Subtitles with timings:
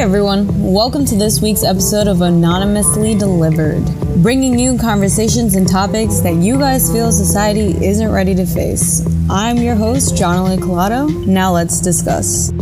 [0.00, 3.84] everyone, welcome to this week's episode of Anonymously Delivered,
[4.22, 9.06] bringing you conversations and topics that you guys feel society isn't ready to face.
[9.30, 11.26] I'm your host, John Lee Collado.
[11.26, 12.52] Now let's discuss.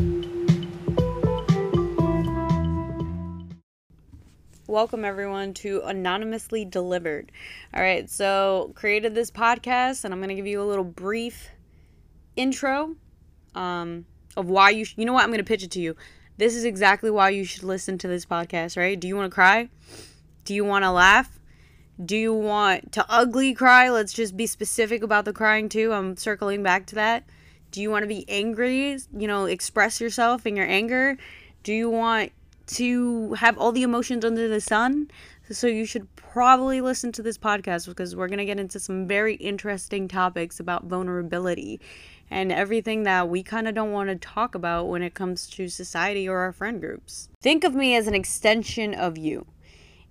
[4.66, 7.32] Welcome everyone to Anonymously Delivered.
[7.74, 11.48] All right, so created this podcast, and I'm gonna give you a little brief
[12.36, 12.94] intro
[13.54, 14.04] um,
[14.36, 14.84] of why you.
[14.84, 15.24] Sh- you know what?
[15.24, 15.96] I'm gonna pitch it to you
[16.38, 18.98] this is exactly why you should listen to this podcast, right?
[18.98, 19.68] Do you want to cry?
[20.44, 21.38] Do you want to laugh?
[22.04, 23.90] Do you want to ugly cry?
[23.90, 25.92] Let's just be specific about the crying too.
[25.92, 27.24] I'm circling back to that.
[27.70, 28.98] Do you want to be angry?
[29.16, 31.16] You know, express yourself in your anger.
[31.62, 32.32] Do you want
[32.68, 35.10] to have all the emotions under the sun?
[35.50, 39.06] So you should probably listen to this podcast because we're going to get into some
[39.06, 41.80] very interesting topics about vulnerability
[42.32, 45.68] and everything that we kind of don't want to talk about when it comes to
[45.68, 47.28] society or our friend groups.
[47.42, 49.46] Think of me as an extension of you.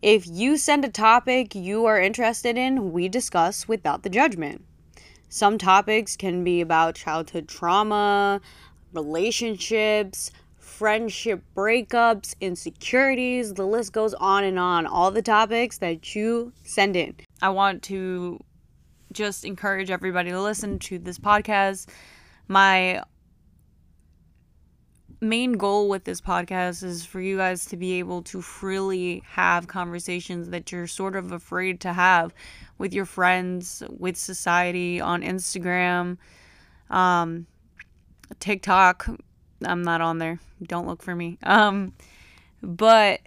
[0.01, 4.63] If you send a topic you are interested in, we discuss without the judgment.
[5.29, 8.39] Some topics can be about childhood trauma,
[8.93, 14.85] relationships, friendship breakups, insecurities, the list goes on and on.
[14.85, 17.15] All the topics that you send in.
[17.41, 18.39] I want to
[19.11, 21.87] just encourage everybody to listen to this podcast.
[22.47, 23.03] My
[25.21, 29.67] main goal with this podcast is for you guys to be able to freely have
[29.67, 32.33] conversations that you're sort of afraid to have
[32.79, 36.17] with your friends, with society, on Instagram,
[36.89, 37.45] um,
[38.39, 39.07] TikTok.
[39.63, 40.39] I'm not on there.
[40.63, 41.37] Don't look for me.
[41.43, 41.93] Um,
[42.63, 43.19] but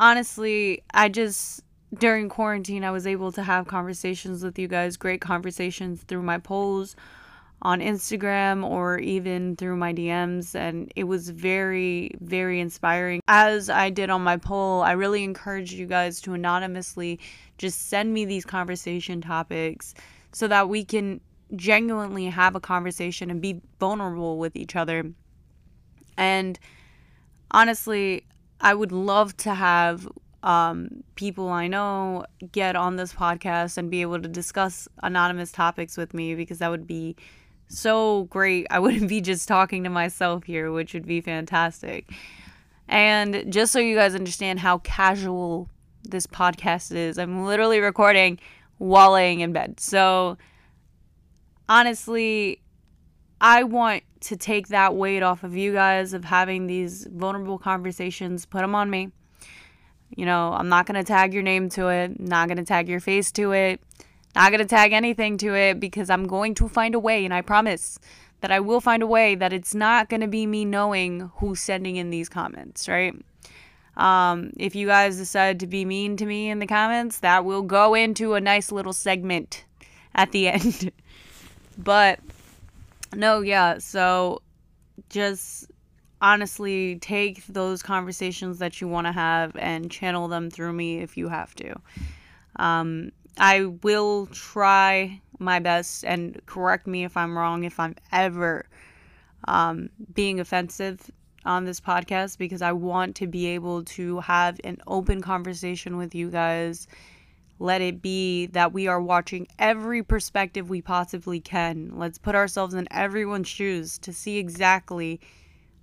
[0.00, 1.62] honestly, I just
[1.98, 6.38] during quarantine, I was able to have conversations with you guys, great conversations through my
[6.38, 6.96] polls
[7.60, 10.54] on Instagram or even through my DMs.
[10.54, 13.20] And it was very, very inspiring.
[13.28, 17.20] As I did on my poll, I really encourage you guys to anonymously
[17.58, 19.94] just send me these conversation topics
[20.32, 21.20] so that we can
[21.54, 25.12] genuinely have a conversation and be vulnerable with each other.
[26.16, 26.58] And
[27.50, 28.24] honestly,
[28.60, 30.08] I would love to have
[30.42, 35.96] um, people I know get on this podcast and be able to discuss anonymous topics
[35.96, 37.16] with me because that would be
[37.68, 38.66] so great.
[38.70, 42.10] I wouldn't be just talking to myself here, which would be fantastic.
[42.88, 45.68] And just so you guys understand how casual
[46.02, 48.38] this podcast is, I'm literally recording
[48.78, 49.78] while laying in bed.
[49.78, 50.36] So
[51.68, 52.60] honestly,
[53.40, 58.44] I want to take that weight off of you guys of having these vulnerable conversations,
[58.44, 59.12] put them on me
[60.16, 62.88] you know, I'm not going to tag your name to it, not going to tag
[62.88, 63.80] your face to it,
[64.34, 67.24] not going to tag anything to it because I'm going to find a way.
[67.24, 67.98] And I promise
[68.40, 71.60] that I will find a way that it's not going to be me knowing who's
[71.60, 73.14] sending in these comments, right?
[73.96, 77.62] Um, if you guys decide to be mean to me in the comments, that will
[77.62, 79.64] go into a nice little segment
[80.14, 80.92] at the end.
[81.78, 82.20] but
[83.14, 84.40] no, yeah, so
[85.08, 85.70] just
[86.22, 91.16] honestly take those conversations that you want to have and channel them through me if
[91.16, 91.74] you have to.
[92.56, 98.66] Um, I will try my best and correct me if I'm wrong, if I'm ever
[99.48, 101.10] um, being offensive
[101.44, 106.14] on this podcast, because I want to be able to have an open conversation with
[106.14, 106.86] you guys.
[107.58, 111.92] Let it be that we are watching every perspective we possibly can.
[111.96, 115.20] Let's put ourselves in everyone's shoes to see exactly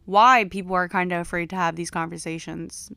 [0.10, 2.92] why people are kind of afraid to have these conversations.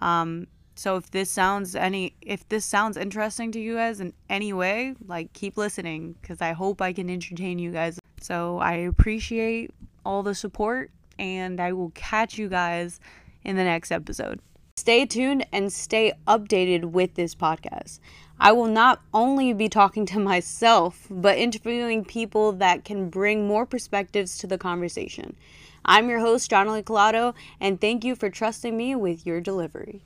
[0.00, 4.52] Um, so if this sounds any if this sounds interesting to you guys in any
[4.52, 8.00] way, like keep listening because I hope I can entertain you guys.
[8.20, 9.70] So I appreciate
[10.04, 10.90] all the support
[11.20, 12.98] and I will catch you guys
[13.44, 14.40] in the next episode.
[14.76, 18.00] Stay tuned and stay updated with this podcast.
[18.40, 23.66] I will not only be talking to myself, but interviewing people that can bring more
[23.66, 25.36] perspectives to the conversation.
[25.84, 30.02] I'm your host, Lee Collado, and thank you for trusting me with your delivery.